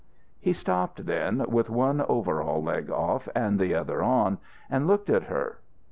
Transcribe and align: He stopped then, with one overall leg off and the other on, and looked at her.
He 0.39 0.51
stopped 0.53 1.05
then, 1.05 1.45
with 1.47 1.69
one 1.69 2.01
overall 2.01 2.63
leg 2.63 2.89
off 2.89 3.29
and 3.35 3.59
the 3.59 3.75
other 3.75 4.01
on, 4.01 4.39
and 4.67 4.87
looked 4.87 5.11
at 5.11 5.25
her. 5.25 5.59